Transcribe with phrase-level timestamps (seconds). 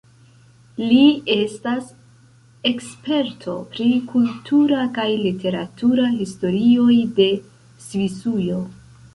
[0.91, 1.01] Li
[1.33, 1.91] estas
[2.71, 7.29] eksperto pri kultura kaj literatura historioj de
[7.87, 8.67] Svisujo.